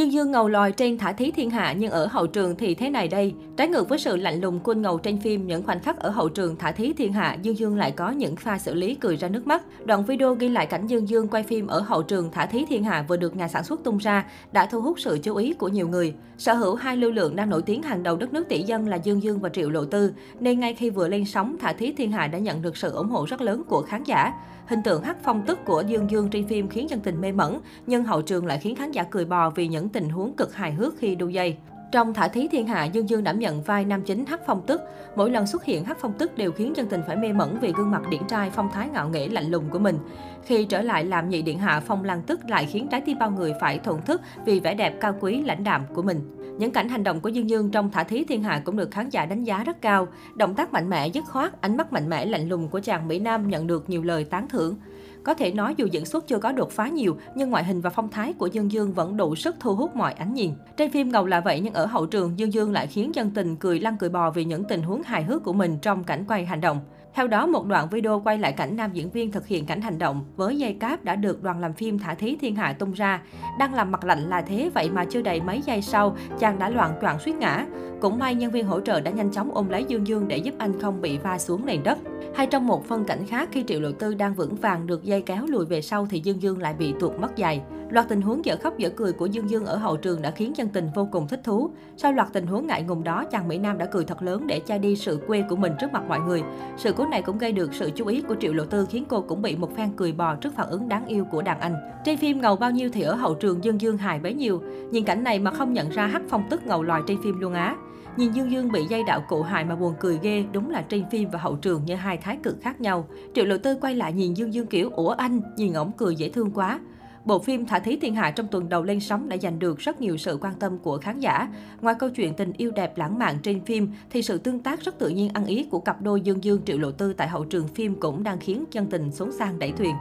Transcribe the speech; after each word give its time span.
Dương 0.00 0.12
Dương 0.12 0.30
ngầu 0.30 0.48
lòi 0.48 0.72
trên 0.72 0.98
thả 0.98 1.12
thí 1.12 1.30
thiên 1.30 1.50
hạ 1.50 1.72
nhưng 1.72 1.90
ở 1.90 2.06
hậu 2.06 2.26
trường 2.26 2.56
thì 2.56 2.74
thế 2.74 2.90
này 2.90 3.08
đây. 3.08 3.34
Trái 3.56 3.68
ngược 3.68 3.88
với 3.88 3.98
sự 3.98 4.16
lạnh 4.16 4.40
lùng 4.40 4.60
quân 4.64 4.82
ngầu 4.82 4.98
trên 4.98 5.20
phim, 5.20 5.46
những 5.46 5.62
khoảnh 5.62 5.80
khắc 5.80 5.98
ở 5.98 6.10
hậu 6.10 6.28
trường 6.28 6.56
thả 6.56 6.72
thí 6.72 6.92
thiên 6.92 7.12
hạ, 7.12 7.36
Dương 7.42 7.58
Dương 7.58 7.76
lại 7.76 7.90
có 7.90 8.10
những 8.10 8.36
pha 8.36 8.58
xử 8.58 8.74
lý 8.74 8.94
cười 8.94 9.16
ra 9.16 9.28
nước 9.28 9.46
mắt. 9.46 9.62
Đoạn 9.84 10.04
video 10.04 10.34
ghi 10.34 10.48
lại 10.48 10.66
cảnh 10.66 10.86
Dương 10.86 11.08
Dương 11.08 11.28
quay 11.28 11.42
phim 11.42 11.66
ở 11.66 11.80
hậu 11.80 12.02
trường 12.02 12.30
thả 12.30 12.46
thí 12.46 12.64
thiên 12.68 12.84
hạ 12.84 13.04
vừa 13.08 13.16
được 13.16 13.36
nhà 13.36 13.48
sản 13.48 13.64
xuất 13.64 13.84
tung 13.84 13.98
ra 13.98 14.24
đã 14.52 14.66
thu 14.66 14.80
hút 14.80 15.00
sự 15.00 15.18
chú 15.22 15.36
ý 15.36 15.52
của 15.52 15.68
nhiều 15.68 15.88
người. 15.88 16.14
Sở 16.38 16.54
hữu 16.54 16.74
hai 16.74 16.96
lưu 16.96 17.10
lượng 17.10 17.36
đang 17.36 17.50
nổi 17.50 17.62
tiếng 17.62 17.82
hàng 17.82 18.02
đầu 18.02 18.16
đất 18.16 18.32
nước 18.32 18.48
tỷ 18.48 18.62
dân 18.62 18.88
là 18.88 18.96
Dương 18.96 19.22
Dương 19.22 19.40
và 19.40 19.48
Triệu 19.48 19.70
Lộ 19.70 19.84
Tư, 19.84 20.12
nên 20.40 20.60
ngay 20.60 20.74
khi 20.74 20.90
vừa 20.90 21.08
lên 21.08 21.24
sóng, 21.24 21.56
thả 21.60 21.72
thí 21.72 21.92
thiên 21.92 22.12
hạ 22.12 22.26
đã 22.26 22.38
nhận 22.38 22.62
được 22.62 22.76
sự 22.76 22.90
ủng 22.90 23.08
hộ 23.08 23.26
rất 23.28 23.40
lớn 23.40 23.62
của 23.68 23.82
khán 23.82 24.04
giả. 24.04 24.32
Hình 24.70 24.82
tượng 24.82 25.02
hắc 25.02 25.16
phong 25.22 25.42
tức 25.46 25.58
của 25.64 25.82
Dương 25.86 26.10
Dương 26.10 26.30
trên 26.30 26.46
phim 26.46 26.68
khiến 26.68 26.90
dân 26.90 27.00
tình 27.00 27.20
mê 27.20 27.32
mẩn, 27.32 27.60
nhưng 27.86 28.04
hậu 28.04 28.22
trường 28.22 28.46
lại 28.46 28.58
khiến 28.58 28.76
khán 28.76 28.92
giả 28.92 29.02
cười 29.02 29.24
bò 29.24 29.50
vì 29.50 29.68
những 29.68 29.88
tình 29.88 30.08
huống 30.08 30.36
cực 30.36 30.54
hài 30.54 30.72
hước 30.72 30.98
khi 30.98 31.14
đu 31.14 31.28
dây. 31.28 31.56
Trong 31.92 32.14
Thả 32.14 32.28
Thí 32.28 32.48
Thiên 32.48 32.66
Hạ, 32.66 32.84
Dương 32.84 33.08
Dương 33.08 33.24
đảm 33.24 33.38
nhận 33.38 33.62
vai 33.62 33.84
nam 33.84 34.02
chính 34.02 34.26
Hắc 34.26 34.40
Phong 34.46 34.62
Tức. 34.66 34.80
Mỗi 35.16 35.30
lần 35.30 35.46
xuất 35.46 35.64
hiện 35.64 35.84
Hắc 35.84 35.98
Phong 36.00 36.12
Tức 36.12 36.36
đều 36.36 36.52
khiến 36.52 36.72
dân 36.76 36.86
tình 36.86 37.00
phải 37.06 37.16
mê 37.16 37.32
mẩn 37.32 37.58
vì 37.60 37.72
gương 37.72 37.90
mặt 37.90 38.02
điển 38.10 38.22
trai 38.28 38.50
phong 38.50 38.70
thái 38.72 38.88
ngạo 38.92 39.08
nghễ 39.08 39.28
lạnh 39.28 39.50
lùng 39.50 39.64
của 39.70 39.78
mình. 39.78 39.98
Khi 40.44 40.64
trở 40.64 40.82
lại 40.82 41.04
làm 41.04 41.28
nhị 41.28 41.42
điện 41.42 41.58
hạ, 41.58 41.82
Phong 41.86 42.04
Lan 42.04 42.22
Tức 42.22 42.50
lại 42.50 42.66
khiến 42.66 42.88
trái 42.90 43.00
tim 43.00 43.18
bao 43.18 43.30
người 43.30 43.54
phải 43.60 43.78
thổn 43.78 44.02
thức 44.02 44.20
vì 44.44 44.60
vẻ 44.60 44.74
đẹp 44.74 45.00
cao 45.00 45.14
quý 45.20 45.42
lãnh 45.42 45.64
đạm 45.64 45.82
của 45.94 46.02
mình. 46.02 46.39
Những 46.60 46.70
cảnh 46.70 46.88
hành 46.88 47.04
động 47.04 47.20
của 47.20 47.28
Dương 47.28 47.50
Dương 47.50 47.70
trong 47.70 47.90
Thả 47.90 48.04
Thí 48.04 48.24
Thiên 48.24 48.42
Hạ 48.42 48.62
cũng 48.64 48.76
được 48.76 48.90
khán 48.90 49.08
giả 49.10 49.26
đánh 49.26 49.44
giá 49.44 49.64
rất 49.64 49.82
cao. 49.82 50.08
Động 50.34 50.54
tác 50.54 50.72
mạnh 50.72 50.90
mẽ, 50.90 51.06
dứt 51.08 51.24
khoát, 51.24 51.60
ánh 51.60 51.76
mắt 51.76 51.92
mạnh 51.92 52.08
mẽ 52.08 52.24
lạnh 52.24 52.48
lùng 52.48 52.68
của 52.68 52.80
chàng 52.80 53.08
Mỹ 53.08 53.18
Nam 53.18 53.48
nhận 53.48 53.66
được 53.66 53.90
nhiều 53.90 54.02
lời 54.02 54.24
tán 54.24 54.48
thưởng. 54.48 54.76
Có 55.24 55.34
thể 55.34 55.52
nói 55.52 55.74
dù 55.76 55.86
diễn 55.86 56.04
xuất 56.04 56.26
chưa 56.28 56.38
có 56.38 56.52
đột 56.52 56.70
phá 56.70 56.88
nhiều, 56.88 57.16
nhưng 57.34 57.50
ngoại 57.50 57.64
hình 57.64 57.80
và 57.80 57.90
phong 57.90 58.08
thái 58.08 58.32
của 58.32 58.46
Dương 58.46 58.72
Dương 58.72 58.92
vẫn 58.92 59.16
đủ 59.16 59.34
sức 59.34 59.56
thu 59.60 59.74
hút 59.74 59.96
mọi 59.96 60.12
ánh 60.12 60.34
nhìn. 60.34 60.52
Trên 60.76 60.90
phim 60.90 61.12
ngầu 61.12 61.26
là 61.26 61.40
vậy 61.40 61.60
nhưng 61.60 61.74
ở 61.74 61.86
hậu 61.86 62.06
trường, 62.06 62.38
Dương 62.38 62.52
Dương 62.52 62.72
lại 62.72 62.86
khiến 62.86 63.14
dân 63.14 63.30
tình 63.30 63.56
cười 63.56 63.80
lăn 63.80 63.96
cười 63.96 64.10
bò 64.10 64.30
vì 64.30 64.44
những 64.44 64.64
tình 64.64 64.82
huống 64.82 65.02
hài 65.02 65.22
hước 65.22 65.44
của 65.44 65.52
mình 65.52 65.78
trong 65.82 66.04
cảnh 66.04 66.24
quay 66.28 66.44
hành 66.44 66.60
động. 66.60 66.80
Theo 67.14 67.26
đó, 67.26 67.46
một 67.46 67.66
đoạn 67.66 67.88
video 67.90 68.20
quay 68.24 68.38
lại 68.38 68.52
cảnh 68.52 68.76
nam 68.76 68.92
diễn 68.92 69.10
viên 69.10 69.32
thực 69.32 69.46
hiện 69.46 69.66
cảnh 69.66 69.80
hành 69.80 69.98
động 69.98 70.24
với 70.36 70.58
dây 70.58 70.72
cáp 70.72 71.04
đã 71.04 71.16
được 71.16 71.42
đoàn 71.42 71.60
làm 71.60 71.72
phim 71.72 71.98
Thả 71.98 72.14
Thí 72.14 72.36
Thiên 72.36 72.56
Hạ 72.56 72.72
tung 72.72 72.92
ra. 72.92 73.22
Đang 73.58 73.74
làm 73.74 73.90
mặt 73.90 74.04
lạnh 74.04 74.28
là 74.28 74.42
thế, 74.42 74.70
vậy 74.74 74.90
mà 74.90 75.04
chưa 75.04 75.22
đầy 75.22 75.40
mấy 75.40 75.62
giây 75.66 75.82
sau, 75.82 76.16
chàng 76.38 76.58
đã 76.58 76.68
loạn 76.68 76.98
choạng 77.00 77.18
suýt 77.18 77.34
ngã. 77.34 77.66
Cũng 78.00 78.18
may 78.18 78.34
nhân 78.34 78.50
viên 78.50 78.66
hỗ 78.66 78.80
trợ 78.80 79.00
đã 79.00 79.10
nhanh 79.10 79.30
chóng 79.30 79.54
ôm 79.54 79.68
lấy 79.68 79.84
Dương 79.84 80.06
Dương 80.06 80.28
để 80.28 80.36
giúp 80.36 80.54
anh 80.58 80.80
không 80.80 81.00
bị 81.00 81.18
va 81.18 81.38
xuống 81.38 81.66
nền 81.66 81.82
đất. 81.82 81.98
Hay 82.34 82.46
trong 82.46 82.66
một 82.66 82.84
phân 82.84 83.04
cảnh 83.04 83.26
khác 83.26 83.48
khi 83.52 83.64
Triệu 83.66 83.80
Lộ 83.80 83.92
Tư 83.92 84.14
đang 84.14 84.34
vững 84.34 84.54
vàng 84.54 84.86
được 84.86 85.04
dây 85.04 85.22
kéo 85.22 85.46
lùi 85.46 85.66
về 85.66 85.82
sau 85.82 86.06
thì 86.10 86.20
Dương 86.24 86.42
Dương 86.42 86.58
lại 86.58 86.74
bị 86.74 86.94
tuột 87.00 87.12
mất 87.20 87.30
giày. 87.36 87.62
Loạt 87.90 88.08
tình 88.08 88.20
huống 88.20 88.44
dở 88.44 88.56
khóc 88.62 88.78
dở 88.78 88.90
cười 88.96 89.12
của 89.12 89.26
Dương 89.26 89.50
Dương 89.50 89.66
ở 89.66 89.76
hậu 89.76 89.96
trường 89.96 90.22
đã 90.22 90.30
khiến 90.30 90.52
dân 90.56 90.68
tình 90.68 90.88
vô 90.94 91.08
cùng 91.12 91.28
thích 91.28 91.40
thú. 91.44 91.70
Sau 91.96 92.12
loạt 92.12 92.28
tình 92.32 92.46
huống 92.46 92.66
ngại 92.66 92.82
ngùng 92.82 93.04
đó, 93.04 93.24
chàng 93.24 93.48
Mỹ 93.48 93.58
Nam 93.58 93.78
đã 93.78 93.86
cười 93.86 94.04
thật 94.04 94.22
lớn 94.22 94.46
để 94.46 94.60
che 94.60 94.78
đi 94.78 94.96
sự 94.96 95.18
quê 95.26 95.44
của 95.48 95.56
mình 95.56 95.72
trước 95.80 95.92
mặt 95.92 96.02
mọi 96.08 96.20
người. 96.20 96.42
Sự 96.76 96.92
cố 96.92 97.06
này 97.06 97.22
cũng 97.22 97.38
gây 97.38 97.52
được 97.52 97.74
sự 97.74 97.90
chú 97.94 98.06
ý 98.06 98.20
của 98.20 98.34
Triệu 98.40 98.52
Lộ 98.52 98.64
Tư 98.64 98.86
khiến 98.90 99.04
cô 99.08 99.20
cũng 99.20 99.42
bị 99.42 99.56
một 99.56 99.76
fan 99.76 99.88
cười 99.96 100.12
bò 100.12 100.34
trước 100.34 100.54
phản 100.56 100.68
ứng 100.68 100.88
đáng 100.88 101.06
yêu 101.06 101.24
của 101.24 101.42
đàn 101.42 101.60
anh. 101.60 101.74
Trên 102.04 102.16
phim 102.16 102.40
ngầu 102.40 102.56
bao 102.56 102.70
nhiêu 102.70 102.90
thì 102.92 103.02
ở 103.02 103.14
hậu 103.14 103.34
trường 103.34 103.64
Dương 103.64 103.80
Dương 103.80 103.96
hài 103.96 104.20
bấy 104.20 104.34
nhiêu. 104.34 104.62
Nhìn 104.90 105.04
cảnh 105.04 105.24
này 105.24 105.38
mà 105.38 105.50
không 105.50 105.72
nhận 105.72 105.88
ra 105.90 106.06
hắc 106.06 106.22
phong 106.28 106.44
tức 106.50 106.66
ngầu 106.66 106.82
lòi 106.82 107.02
trên 107.06 107.22
phim 107.22 107.40
luôn 107.40 107.52
á. 107.52 107.76
Nhìn 108.16 108.32
Dương 108.32 108.50
Dương 108.52 108.72
bị 108.72 108.84
dây 108.84 109.02
đạo 109.06 109.24
cụ 109.28 109.42
hại 109.42 109.64
mà 109.64 109.76
buồn 109.76 109.94
cười 110.00 110.18
ghê, 110.22 110.44
đúng 110.52 110.70
là 110.70 110.82
trên 110.82 111.04
phim 111.10 111.30
và 111.30 111.38
hậu 111.38 111.56
trường 111.56 111.84
như 111.84 111.94
hai 111.94 112.16
thái 112.16 112.38
cực 112.42 112.56
khác 112.62 112.80
nhau. 112.80 113.06
Triệu 113.34 113.44
Lộ 113.44 113.58
Tư 113.58 113.76
quay 113.80 113.94
lại 113.94 114.12
nhìn 114.12 114.34
Dương 114.34 114.54
Dương 114.54 114.66
kiểu, 114.66 114.90
ủa 114.90 115.10
anh, 115.10 115.40
nhìn 115.56 115.72
ổng 115.72 115.92
cười 115.96 116.16
dễ 116.16 116.28
thương 116.28 116.50
quá. 116.50 116.80
Bộ 117.24 117.38
phim 117.38 117.66
Thả 117.66 117.78
Thí 117.78 117.96
Thiên 117.96 118.14
Hạ 118.14 118.30
trong 118.30 118.46
tuần 118.46 118.68
đầu 118.68 118.82
lên 118.82 119.00
sóng 119.00 119.28
đã 119.28 119.36
giành 119.36 119.58
được 119.58 119.78
rất 119.78 120.00
nhiều 120.00 120.16
sự 120.16 120.38
quan 120.40 120.54
tâm 120.54 120.78
của 120.78 120.98
khán 120.98 121.20
giả. 121.20 121.48
Ngoài 121.80 121.94
câu 121.98 122.10
chuyện 122.10 122.34
tình 122.34 122.52
yêu 122.56 122.70
đẹp 122.70 122.98
lãng 122.98 123.18
mạn 123.18 123.38
trên 123.42 123.64
phim, 123.64 123.92
thì 124.10 124.22
sự 124.22 124.38
tương 124.38 124.60
tác 124.60 124.80
rất 124.80 124.98
tự 124.98 125.08
nhiên 125.08 125.30
ăn 125.34 125.44
ý 125.44 125.66
của 125.70 125.80
cặp 125.80 126.02
đôi 126.02 126.20
Dương 126.20 126.44
Dương 126.44 126.62
Triệu 126.64 126.78
Lộ 126.78 126.90
Tư 126.90 127.12
tại 127.12 127.28
hậu 127.28 127.44
trường 127.44 127.68
phim 127.68 128.00
cũng 128.00 128.22
đang 128.22 128.38
khiến 128.38 128.64
chân 128.70 128.86
tình 128.86 129.12
xuống 129.12 129.32
sang 129.32 129.58
đẩy 129.58 129.72
thuyền. 129.72 129.94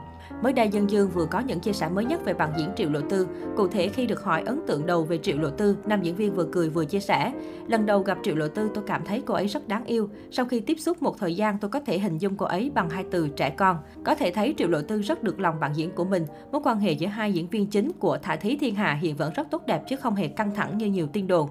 Mới 0.44 0.54
đây, 0.54 0.70
dân 0.70 0.90
Dương 0.90 1.10
vừa 1.10 1.26
có 1.26 1.40
những 1.40 1.60
chia 1.60 1.74
sẻ 1.74 1.90
mới 1.90 2.06
nhất 2.06 2.26
về 2.26 2.34
bạn 2.34 2.54
diễn 2.58 2.70
Triệu 2.76 2.90
Lộ 2.90 3.02
Tư. 3.02 3.28
Cụ 3.58 3.68
thể 3.68 3.88
khi 3.88 4.06
được 4.06 4.24
hỏi 4.24 4.44
ấn 4.46 4.60
tượng 4.68 4.86
đầu 4.86 5.04
về 5.04 5.18
Triệu 5.18 5.38
Lộ 5.38 5.50
Tư, 5.50 5.78
nam 5.86 6.02
diễn 6.02 6.16
viên 6.16 6.34
vừa 6.34 6.48
cười 6.52 6.70
vừa 6.70 6.86
chia 6.86 7.00
sẻ. 7.00 7.34
Lần 7.68 7.86
đầu 7.86 8.00
gặp 8.00 8.18
Triệu 8.24 8.36
Lộ 8.36 8.48
Tư, 8.48 8.70
tôi 8.74 8.84
cảm 8.88 9.06
thấy 9.06 9.24
cô 9.26 9.34
ấy 9.34 9.48
rất 9.48 9.68
đáng 9.68 9.86
yêu. 9.86 10.10
Sau 10.32 10.46
khi 10.46 10.60
tiếp 10.60 10.80
xúc 10.80 11.02
một 11.02 11.20
thời 11.20 11.36
gian, 11.36 11.58
tôi 11.58 11.72
có 11.72 11.80
thể 11.80 12.00
hình 12.00 12.18
dung 12.18 12.38
cô 12.38 12.46
ấy 12.46 12.72
bằng 12.74 12.90
hai 12.90 13.06
từ 13.12 13.30
trẻ 13.30 13.50
con. 13.50 13.78
Có 14.06 14.16
thể 14.16 14.32
thấy 14.32 14.54
Triệu 14.58 14.68
Lộ 14.68 14.82
Tư 14.82 15.02
rất 15.02 15.24
được 15.24 15.40
lòng 15.40 15.60
bạn 15.60 15.72
diễn 15.76 15.92
của 15.92 16.06
mình. 16.06 16.26
Mối 16.52 16.62
quan 16.66 16.80
hệ 16.80 16.92
giữa 16.92 17.08
hai 17.08 17.34
diễn 17.34 17.48
viên 17.48 17.68
chính 17.68 17.92
của 18.00 18.18
Thả 18.22 18.36
Thí 18.36 18.58
Thiên 18.58 18.76
Hà 18.76 18.94
hiện 18.94 19.16
vẫn 19.16 19.34
rất 19.34 19.48
tốt 19.52 19.66
đẹp 19.66 19.82
chứ 19.90 19.96
không 19.96 20.16
hề 20.16 20.28
căng 20.28 20.56
thẳng 20.56 20.78
như 20.78 20.86
nhiều 20.86 21.08
tin 21.08 21.28
đồn. 21.28 21.50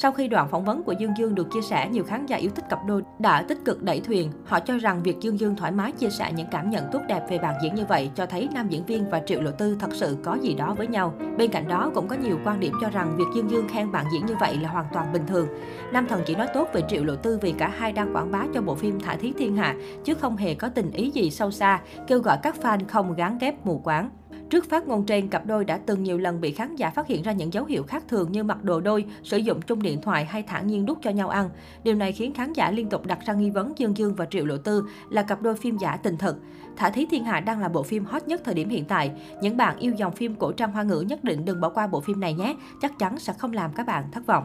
Sau 0.00 0.12
khi 0.12 0.28
đoạn 0.28 0.48
phỏng 0.48 0.64
vấn 0.64 0.82
của 0.82 0.92
Dương 0.92 1.12
Dương 1.18 1.34
được 1.34 1.50
chia 1.52 1.62
sẻ, 1.62 1.88
nhiều 1.88 2.04
khán 2.04 2.26
giả 2.26 2.36
yêu 2.36 2.50
thích 2.54 2.64
cặp 2.68 2.78
đôi 2.86 3.02
đã 3.18 3.42
tích 3.42 3.58
cực 3.64 3.82
đẩy 3.82 4.00
thuyền. 4.00 4.32
Họ 4.44 4.60
cho 4.60 4.78
rằng 4.78 5.02
việc 5.02 5.16
Dương 5.20 5.40
Dương 5.40 5.56
thoải 5.56 5.72
mái 5.72 5.92
chia 5.92 6.10
sẻ 6.10 6.32
những 6.32 6.46
cảm 6.50 6.70
nhận 6.70 6.84
tốt 6.92 7.00
đẹp 7.08 7.20
về 7.30 7.38
bạn 7.38 7.54
diễn 7.62 7.74
như 7.74 7.84
vậy 7.88 8.10
cho 8.14 8.26
thấy 8.26 8.48
nam 8.54 8.68
diễn 8.68 8.84
viên 8.84 9.10
và 9.10 9.20
Triệu 9.26 9.40
Lộ 9.40 9.50
Tư 9.50 9.76
thật 9.80 9.90
sự 9.92 10.16
có 10.24 10.34
gì 10.34 10.54
đó 10.54 10.74
với 10.74 10.86
nhau. 10.86 11.14
Bên 11.38 11.50
cạnh 11.50 11.68
đó 11.68 11.90
cũng 11.94 12.08
có 12.08 12.16
nhiều 12.16 12.38
quan 12.44 12.60
điểm 12.60 12.72
cho 12.80 12.90
rằng 12.90 13.16
việc 13.16 13.24
Dương 13.34 13.50
Dương 13.50 13.68
khen 13.68 13.92
bạn 13.92 14.06
diễn 14.12 14.26
như 14.26 14.34
vậy 14.40 14.56
là 14.62 14.68
hoàn 14.68 14.86
toàn 14.92 15.12
bình 15.12 15.26
thường. 15.26 15.48
Nam 15.92 16.06
thần 16.08 16.22
chỉ 16.26 16.34
nói 16.34 16.46
tốt 16.54 16.68
về 16.72 16.82
Triệu 16.88 17.04
Lộ 17.04 17.16
Tư 17.16 17.38
vì 17.42 17.52
cả 17.52 17.68
hai 17.68 17.92
đang 17.92 18.16
quảng 18.16 18.30
bá 18.30 18.44
cho 18.54 18.62
bộ 18.62 18.74
phim 18.74 19.00
Thả 19.00 19.16
Thí 19.16 19.32
Thiên 19.32 19.56
Hạ 19.56 19.74
chứ 20.04 20.14
không 20.14 20.36
hề 20.36 20.54
có 20.54 20.68
tình 20.68 20.90
ý 20.90 21.10
gì 21.10 21.30
sâu 21.30 21.50
xa, 21.50 21.80
kêu 22.06 22.18
gọi 22.18 22.38
các 22.42 22.56
fan 22.62 22.78
không 22.88 23.14
gán 23.14 23.38
ghép 23.38 23.66
mù 23.66 23.78
quáng. 23.78 24.10
Trước 24.50 24.68
phát 24.68 24.88
ngôn 24.88 25.06
trên, 25.06 25.28
cặp 25.28 25.46
đôi 25.46 25.64
đã 25.64 25.78
từng 25.86 26.02
nhiều 26.02 26.18
lần 26.18 26.40
bị 26.40 26.52
khán 26.52 26.76
giả 26.76 26.90
phát 26.90 27.06
hiện 27.06 27.22
ra 27.22 27.32
những 27.32 27.52
dấu 27.52 27.64
hiệu 27.64 27.82
khác 27.82 28.04
thường 28.08 28.32
như 28.32 28.44
mặc 28.44 28.64
đồ 28.64 28.80
đôi, 28.80 29.04
sử 29.22 29.36
dụng 29.36 29.62
chung 29.62 29.82
điện 29.82 30.00
thoại 30.02 30.24
hay 30.24 30.42
thản 30.42 30.66
nhiên 30.66 30.86
đút 30.86 30.98
cho 31.02 31.10
nhau 31.10 31.28
ăn. 31.28 31.50
Điều 31.84 31.94
này 31.94 32.12
khiến 32.12 32.32
khán 32.34 32.52
giả 32.52 32.70
liên 32.70 32.88
tục 32.88 33.06
đặt 33.06 33.18
ra 33.26 33.34
nghi 33.34 33.50
vấn 33.50 33.72
Dương 33.76 33.96
Dương 33.96 34.14
và 34.14 34.26
Triệu 34.26 34.46
Lộ 34.46 34.56
Tư 34.56 34.84
là 35.10 35.22
cặp 35.22 35.42
đôi 35.42 35.56
phim 35.56 35.76
giả 35.78 35.96
tình 35.96 36.16
thật. 36.16 36.36
Thả 36.76 36.90
Thí 36.90 37.06
Thiên 37.10 37.24
Hạ 37.24 37.40
đang 37.40 37.60
là 37.60 37.68
bộ 37.68 37.82
phim 37.82 38.04
hot 38.04 38.22
nhất 38.28 38.40
thời 38.44 38.54
điểm 38.54 38.68
hiện 38.68 38.84
tại. 38.84 39.10
Những 39.42 39.56
bạn 39.56 39.78
yêu 39.78 39.92
dòng 39.92 40.12
phim 40.12 40.34
cổ 40.34 40.52
trang 40.52 40.72
hoa 40.72 40.82
ngữ 40.82 41.00
nhất 41.00 41.24
định 41.24 41.44
đừng 41.44 41.60
bỏ 41.60 41.68
qua 41.68 41.86
bộ 41.86 42.00
phim 42.00 42.20
này 42.20 42.34
nhé, 42.34 42.56
chắc 42.82 42.98
chắn 42.98 43.18
sẽ 43.18 43.32
không 43.32 43.52
làm 43.52 43.70
các 43.72 43.86
bạn 43.86 44.04
thất 44.12 44.26
vọng. 44.26 44.44